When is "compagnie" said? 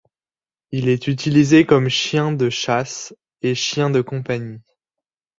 4.01-4.59